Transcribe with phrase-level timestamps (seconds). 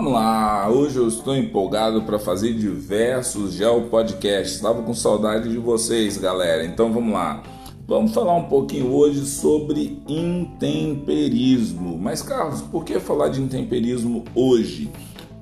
[0.00, 4.54] Vamos lá, hoje eu estou empolgado para fazer diversos gel podcasts.
[4.54, 6.64] Estava com saudade de vocês, galera.
[6.64, 7.42] Então vamos lá.
[7.86, 11.98] Vamos falar um pouquinho hoje sobre intemperismo.
[11.98, 14.90] Mas Carlos, por que falar de intemperismo hoje?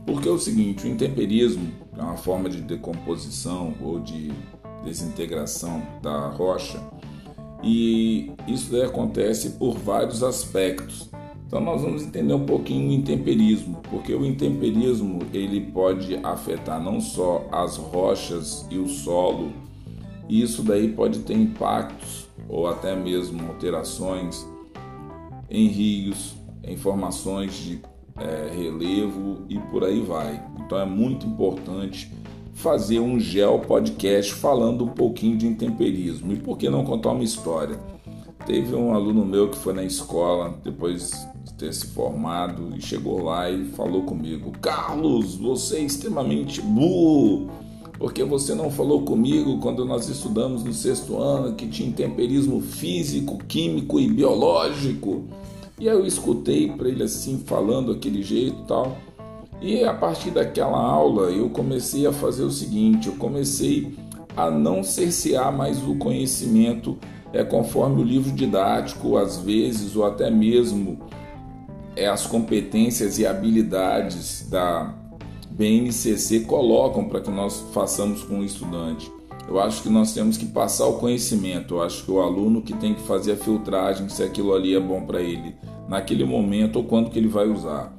[0.05, 4.33] Porque é o seguinte, o intemperismo é uma forma de decomposição ou de
[4.85, 6.81] desintegração da rocha.
[7.63, 11.09] E isso acontece por vários aspectos.
[11.49, 17.01] Então nós vamos entender um pouquinho o intemperismo, porque o intemperismo ele pode afetar não
[17.01, 19.51] só as rochas e o solo,
[20.29, 24.47] e isso daí pode ter impactos ou até mesmo alterações
[25.49, 27.81] em rios, em formações de
[28.19, 30.43] é, relevo e por aí vai.
[30.61, 32.13] Então é muito importante
[32.53, 36.31] fazer um gel podcast falando um pouquinho de intemperismo.
[36.31, 37.79] E por que não contar uma história?
[38.45, 41.27] Teve um aluno meu que foi na escola depois
[41.59, 47.51] ter se formado e chegou lá e falou comigo: Carlos, você é extremamente burro,
[47.99, 53.39] porque você não falou comigo quando nós estudamos no sexto ano que tinha temperismo físico,
[53.49, 55.25] químico e biológico.
[55.81, 58.97] E aí eu escutei para ele assim, falando aquele jeito tal.
[59.61, 63.97] E a partir daquela aula eu comecei a fazer o seguinte: eu comecei
[64.37, 66.97] a não cercear mais o conhecimento
[67.33, 70.99] é conforme o livro didático, às vezes, ou até mesmo
[72.07, 74.95] as competências e habilidades da
[75.51, 79.11] BNCC colocam para que nós façamos com o estudante.
[79.49, 81.77] Eu acho que nós temos que passar o conhecimento.
[81.77, 84.81] Eu acho que o aluno que tem que fazer a filtragem se aquilo ali é
[84.81, 85.57] bom para ele
[85.89, 87.97] naquele momento ou quando que ele vai usar.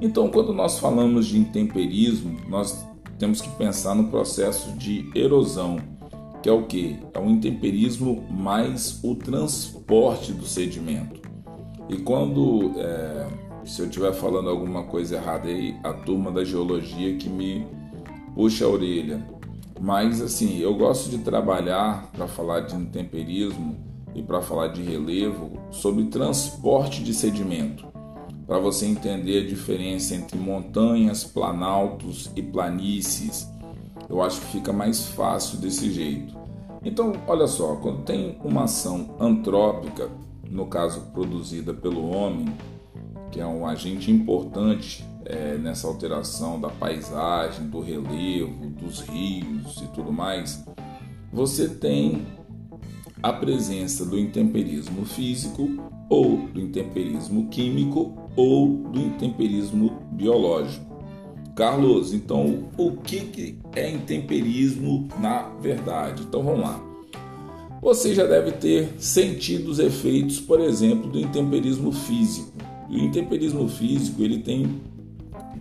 [0.00, 2.84] Então, quando nós falamos de intemperismo, nós
[3.18, 5.78] temos que pensar no processo de erosão,
[6.42, 6.98] que é o que?
[7.14, 11.25] É o intemperismo mais o transporte do sedimento.
[11.88, 13.28] E quando, é,
[13.64, 17.66] se eu estiver falando alguma coisa errada aí, a turma da geologia que me
[18.34, 19.26] puxa a orelha.
[19.80, 23.76] Mas assim, eu gosto de trabalhar para falar de intemperismo
[24.14, 27.86] e para falar de relevo sobre transporte de sedimento,
[28.46, 33.48] para você entender a diferença entre montanhas, planaltos e planícies.
[34.08, 36.34] Eu acho que fica mais fácil desse jeito.
[36.84, 40.08] Então, olha só, quando tem uma ação antrópica,
[40.50, 42.46] no caso produzida pelo homem,
[43.30, 49.88] que é um agente importante é, nessa alteração da paisagem, do relevo, dos rios e
[49.88, 50.64] tudo mais,
[51.32, 52.26] você tem
[53.22, 55.68] a presença do intemperismo físico
[56.08, 60.86] ou do intemperismo químico ou do intemperismo biológico.
[61.56, 66.22] Carlos, então o que é intemperismo na verdade?
[66.22, 66.85] Então vamos lá
[67.80, 72.52] você já deve ter sentido os efeitos, por exemplo, do intemperismo físico.
[72.88, 74.80] O intemperismo físico ele tem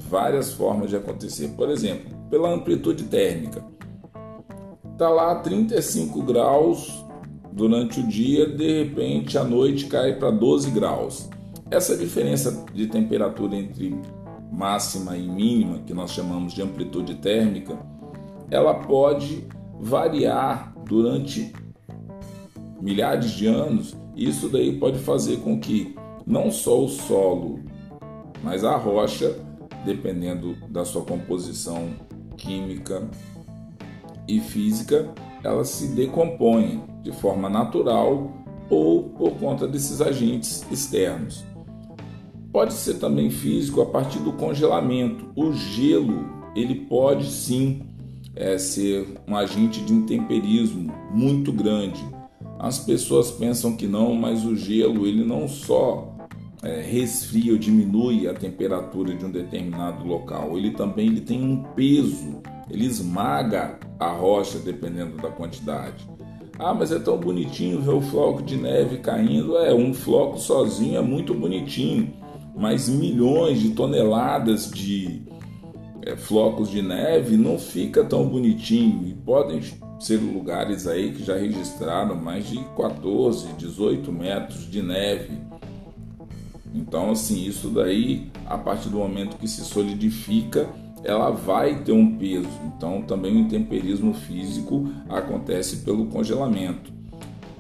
[0.10, 1.50] várias formas de acontecer.
[1.50, 3.64] Por exemplo, pela amplitude térmica.
[4.98, 7.04] Tá lá 35 graus
[7.52, 11.30] durante o dia, de repente à noite cai para 12 graus.
[11.70, 14.00] Essa diferença de temperatura entre
[14.52, 17.78] máxima e mínima, que nós chamamos de amplitude térmica,
[18.50, 19.46] ela pode
[19.80, 21.52] variar durante
[22.82, 27.60] milhares de anos, isso daí pode fazer com que não só o solo,
[28.44, 29.36] mas a rocha,
[29.86, 31.90] dependendo da sua composição
[32.38, 33.08] química
[34.28, 35.14] e física,
[35.44, 38.32] ela se decomponha de forma natural
[38.70, 41.46] ou por conta desses agentes externos.
[42.52, 45.28] Pode ser também físico a partir do congelamento.
[45.36, 46.26] O gelo
[46.56, 47.82] ele pode sim
[48.36, 52.04] é, ser um agente de intemperismo muito grande.
[52.60, 56.16] As pessoas pensam que não, mas o gelo ele não só
[56.64, 61.64] é, resfria ou diminui a temperatura de um determinado local, ele também ele tem um
[61.76, 66.10] peso, ele esmaga a rocha dependendo da quantidade.
[66.58, 69.58] Ah, mas é tão bonitinho ver o floco de neve caindo.
[69.58, 72.14] É, um floco sozinho é muito bonitinho,
[72.56, 75.22] mas milhões de toneladas de
[76.02, 79.62] é, flocos de neve não fica tão bonitinho e podem
[80.18, 85.40] lugares aí que já registraram mais de 14, 18 metros de neve.
[86.74, 90.68] Então, assim, isso daí, a partir do momento que se solidifica,
[91.04, 92.50] ela vai ter um peso.
[92.76, 96.94] Então, também o intemperismo físico acontece pelo congelamento.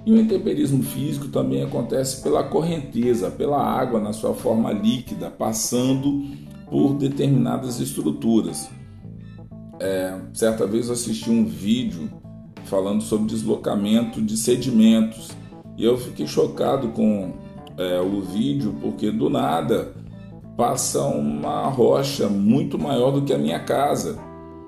[0.05, 6.25] E o intemperismo físico também acontece pela correnteza, pela água na sua forma líquida, passando
[6.69, 8.69] por determinadas estruturas.
[9.79, 12.09] É, certa vez eu assisti um vídeo
[12.65, 15.31] falando sobre deslocamento de sedimentos.
[15.77, 17.33] E eu fiquei chocado com
[17.77, 19.93] é, o vídeo, porque do nada
[20.57, 24.17] passa uma rocha muito maior do que a minha casa,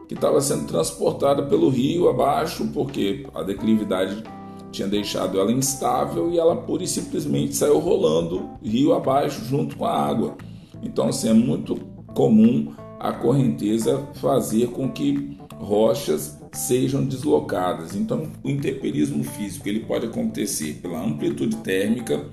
[0.07, 4.23] que estava sendo transportada pelo rio abaixo, porque a declividade
[4.71, 9.85] tinha deixado ela instável e ela pura e simplesmente saiu rolando rio abaixo junto com
[9.85, 10.35] a água.
[10.83, 11.75] Então, assim, é muito
[12.13, 17.95] comum a correnteza fazer com que rochas sejam deslocadas.
[17.95, 22.25] Então, o intemperismo físico ele pode acontecer pela amplitude térmica,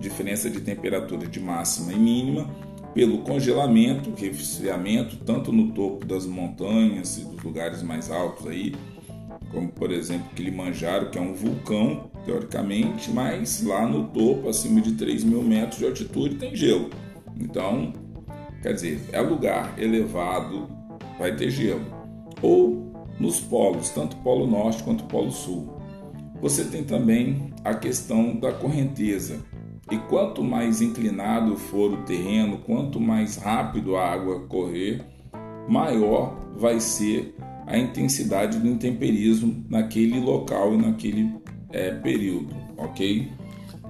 [0.00, 2.48] diferença de temperatura de máxima e mínima,
[2.94, 8.74] pelo congelamento, resfriamento, tanto no topo das montanhas e dos lugares mais altos aí,
[9.52, 14.92] como por exemplo Kilimanjaro, que é um vulcão, teoricamente, mas lá no topo, acima de
[14.92, 16.90] 3 mil metros de altitude, tem gelo.
[17.38, 17.92] Então,
[18.62, 20.68] quer dizer, é lugar elevado,
[21.18, 21.86] vai ter gelo.
[22.42, 22.87] Ou
[23.18, 25.68] nos polos, tanto Polo Norte quanto Polo Sul.
[26.40, 29.40] Você tem também a questão da correnteza.
[29.90, 35.04] E quanto mais inclinado for o terreno, quanto mais rápido a água correr,
[35.68, 37.34] maior vai ser
[37.66, 41.34] a intensidade do intemperismo naquele local e naquele
[41.70, 43.30] é, período, ok?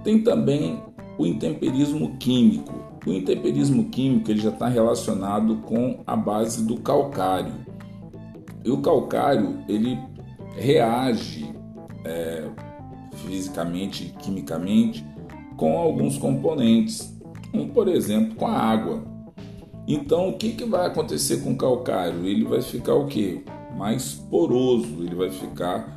[0.03, 0.81] Tem também
[1.17, 2.75] o intemperismo químico.
[3.07, 7.53] O intemperismo químico ele já está relacionado com a base do calcário.
[8.69, 9.99] E o calcário ele
[10.57, 11.53] reage
[12.05, 12.45] é,
[13.15, 15.05] fisicamente quimicamente
[15.57, 17.19] com alguns componentes,
[17.55, 19.03] um por exemplo com a água.
[19.87, 22.27] Então o que, que vai acontecer com o calcário?
[22.27, 23.43] Ele vai ficar o que?
[23.79, 25.97] mais poroso, ele vai ficar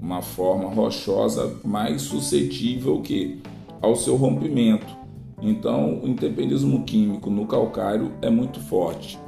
[0.00, 3.42] uma forma rochosa mais suscetível que
[3.82, 4.96] ao seu rompimento.
[5.42, 9.18] Então, o intemperismo químico no calcário é muito forte.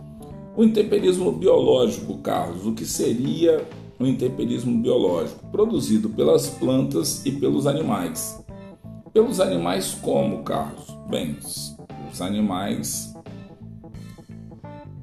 [0.57, 3.63] O intemperismo biológico, Carlos, o que seria
[4.01, 5.45] o intemperismo biológico?
[5.53, 8.43] Produzido pelas plantas e pelos animais.
[9.13, 10.97] Pelos animais como, Carlos?
[11.11, 11.37] Bem,
[12.11, 13.15] os animais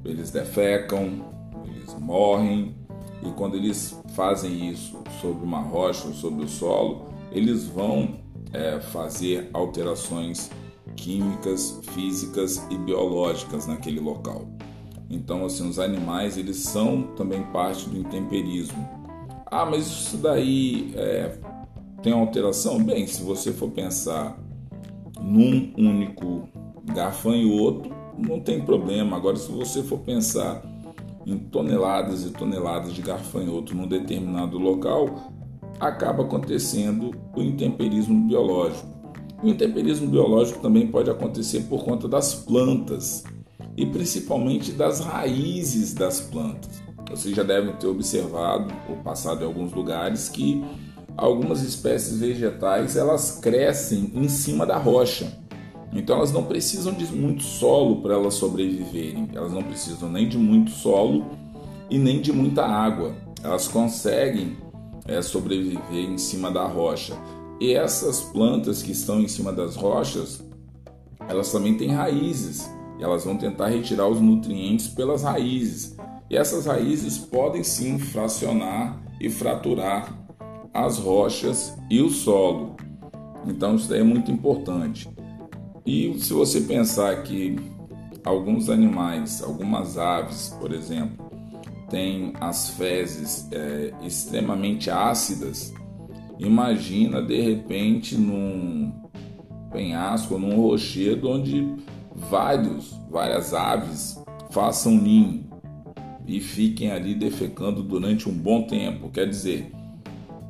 [0.04, 1.24] eles defecam,
[2.00, 2.74] morrem
[3.22, 8.16] e quando eles fazem isso sobre uma rocha ou sobre o solo, eles vão
[8.52, 10.50] é, fazer alterações
[10.96, 14.48] químicas, físicas e biológicas naquele local.
[15.14, 18.88] Então, assim, os animais eles são também parte do intemperismo.
[19.46, 21.38] Ah, mas isso daí é,
[22.02, 22.82] tem alteração?
[22.82, 24.36] Bem, se você for pensar
[25.20, 26.48] num único
[26.92, 29.16] gafanhoto, não tem problema.
[29.16, 30.62] Agora, se você for pensar
[31.24, 35.32] em toneladas e toneladas de garfanhoto num determinado local,
[35.78, 38.92] acaba acontecendo o intemperismo biológico.
[39.42, 43.22] O intemperismo biológico também pode acontecer por conta das plantas
[43.76, 46.82] e principalmente das raízes das plantas.
[47.10, 50.64] Vocês já devem ter observado ou passado em alguns lugares que
[51.16, 55.32] algumas espécies vegetais elas crescem em cima da rocha.
[55.92, 59.28] Então elas não precisam de muito solo para elas sobreviverem.
[59.32, 61.24] Elas não precisam nem de muito solo
[61.88, 63.14] e nem de muita água.
[63.42, 64.56] Elas conseguem
[65.06, 67.16] é, sobreviver em cima da rocha.
[67.60, 70.42] E essas plantas que estão em cima das rochas,
[71.28, 72.68] elas também têm raízes.
[72.98, 75.96] E elas vão tentar retirar os nutrientes pelas raízes.
[76.30, 80.16] E essas raízes podem sim fracionar e fraturar
[80.72, 82.76] as rochas e o solo.
[83.46, 85.08] Então isso é muito importante.
[85.86, 87.56] E se você pensar que
[88.24, 91.24] alguns animais, algumas aves, por exemplo,
[91.90, 95.72] têm as fezes é, extremamente ácidas,
[96.38, 98.92] imagina de repente num
[99.70, 101.76] penhasco, num rochedo onde
[102.14, 105.44] vários, várias aves façam ninho
[106.26, 109.10] e fiquem ali defecando durante um bom tempo.
[109.10, 109.72] Quer dizer,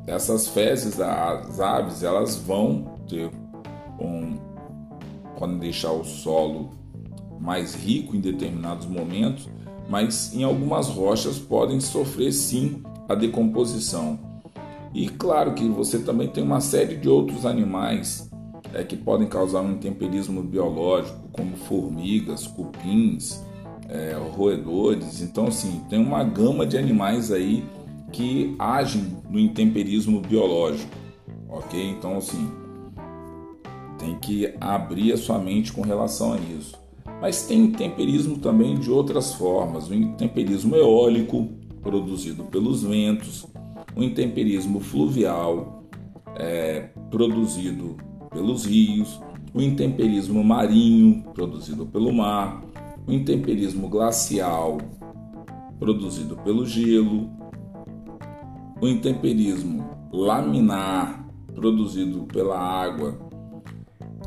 [0.06, 3.30] essas fezes das aves elas vão ter
[3.99, 4.37] um
[5.38, 6.71] podem deixar o solo
[7.40, 9.49] mais rico em determinados momentos,
[9.88, 14.18] mas em algumas rochas podem sofrer sim a decomposição.
[14.94, 18.30] E claro que você também tem uma série de outros animais
[18.75, 23.40] é, que podem causar um intemperismo biológico, como formigas, cupins,
[23.88, 25.23] é, roedores.
[25.23, 27.64] Então, assim, tem uma gama de animais aí
[28.12, 30.90] que agem no intemperismo biológico,
[31.49, 31.81] ok?
[31.90, 32.50] Então, assim,
[33.97, 36.76] tem que abrir a sua mente com relação a isso.
[37.21, 39.88] Mas tem temperismo também de outras formas.
[39.88, 41.49] O intemperismo eólico,
[41.81, 43.47] produzido pelos ventos,
[43.95, 45.85] o intemperismo fluvial,
[46.37, 47.97] é, produzido
[48.35, 49.19] pelos rios,
[49.55, 52.62] o intemperismo marinho, produzido pelo mar,
[53.07, 54.79] o intemperismo glacial,
[55.79, 57.31] produzido pelo gelo,
[58.81, 63.19] o intemperismo laminar, produzido pela água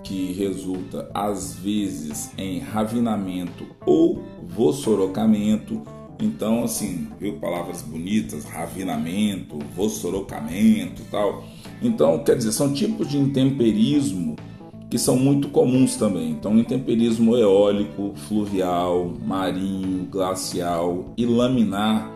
[0.04, 5.82] que resulta às vezes em ravinamento ou vossorocamento.
[6.20, 11.44] Então, assim, viu palavras bonitas, ravinamento, vossorocamento, tal.
[11.82, 14.36] Então, quer dizer, são tipos de intemperismo
[14.90, 16.32] que são muito comuns também.
[16.32, 22.12] Então, intemperismo eólico, fluvial, marinho, glacial e laminar,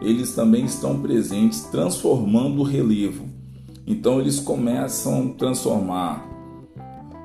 [0.00, 3.28] eles também estão presentes transformando o relevo.
[3.86, 6.28] Então, eles começam a transformar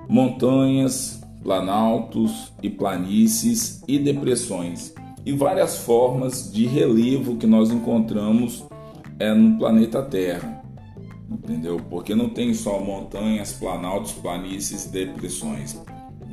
[0.08, 4.94] montanhas, planaltos e planícies e depressões
[5.26, 8.66] e várias formas de relevo que nós encontramos
[9.20, 10.60] é, no planeta Terra
[11.50, 11.80] entendeu?
[11.90, 15.80] Porque não tem só montanhas, planaltos, planícies e depressões.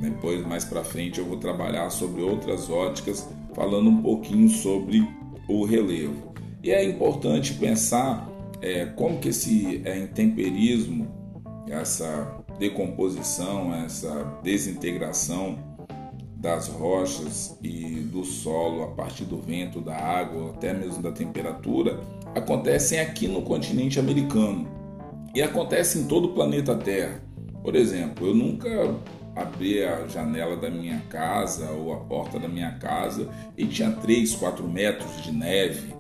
[0.01, 5.07] Depois, mais para frente, eu vou trabalhar sobre outras óticas, falando um pouquinho sobre
[5.49, 6.35] o relevo.
[6.63, 8.29] E é importante pensar
[8.61, 11.07] é, como que esse é, intemperismo,
[11.69, 15.59] essa decomposição, essa desintegração
[16.47, 21.99] das rochas e do solo a partir do vento, da água, até mesmo da temperatura,
[22.37, 24.65] acontecem aqui no continente americano
[25.35, 27.21] e acontece em todo o planeta Terra.
[27.65, 28.95] Por exemplo, eu nunca
[29.35, 34.37] abri a janela da minha casa ou a porta da minha casa e tinha 3,
[34.37, 35.97] 4 metros de neve.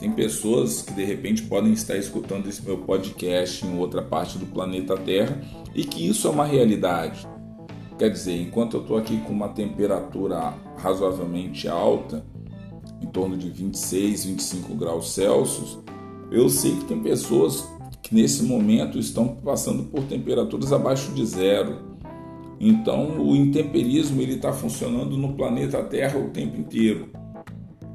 [0.00, 4.46] Tem pessoas que de repente podem estar escutando esse meu podcast em outra parte do
[4.46, 5.40] planeta Terra
[5.72, 7.30] e que isso é uma realidade.
[7.98, 12.24] Quer dizer, enquanto eu estou aqui com uma temperatura razoavelmente alta,
[13.00, 15.78] em torno de 26, 25 graus Celsius,
[16.30, 17.68] eu sei que tem pessoas
[18.02, 21.92] que nesse momento estão passando por temperaturas abaixo de zero.
[22.58, 27.10] Então o intemperismo ele está funcionando no planeta Terra o tempo inteiro.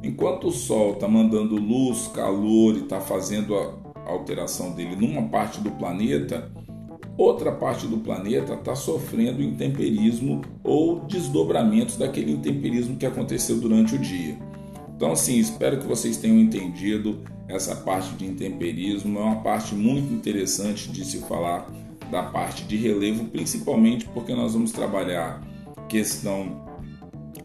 [0.03, 3.73] Enquanto o Sol está mandando luz, calor e está fazendo a
[4.05, 6.51] alteração dele numa parte do planeta,
[7.17, 13.99] outra parte do planeta está sofrendo intemperismo ou desdobramentos daquele intemperismo que aconteceu durante o
[13.99, 14.37] dia.
[14.95, 19.19] Então, assim, espero que vocês tenham entendido essa parte de intemperismo.
[19.19, 21.71] É uma parte muito interessante de se falar
[22.11, 25.41] da parte de relevo, principalmente porque nós vamos trabalhar
[25.89, 26.65] questão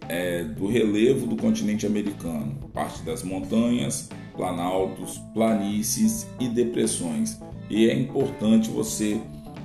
[0.08, 7.40] é, do relevo do continente americano, parte das montanhas, planaltos, planícies e depressões.
[7.70, 9.20] E é importante você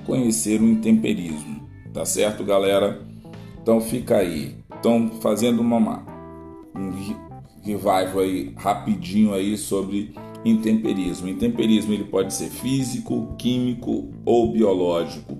[0.08, 2.98] conhecer o intemperismo, tá certo, galera?
[3.60, 4.56] Então fica aí.
[4.80, 6.02] Então fazendo uma
[6.74, 6.90] um
[7.62, 11.28] revival aí rapidinho aí sobre intemperismo.
[11.28, 15.36] Intemperismo ele pode ser físico, químico ou biológico.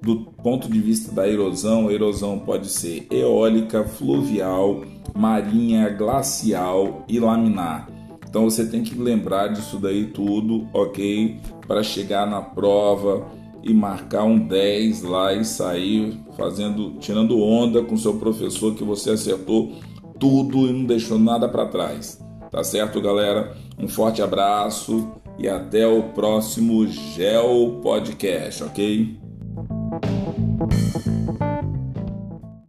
[0.00, 4.84] Do ponto de vista da erosão, a erosão pode ser eólica, fluvial,
[5.14, 7.88] marinha, glacial e laminar.
[8.28, 11.40] Então você tem que lembrar disso daí tudo, ok?
[11.66, 17.96] Para chegar na prova e marcar um 10 lá e sair fazendo, tirando onda com
[17.96, 19.72] seu professor que você acertou
[20.18, 22.20] tudo e não deixou nada para trás.
[22.50, 23.56] Tá certo, galera?
[23.78, 29.21] Um forte abraço e até o próximo Gel Podcast, ok?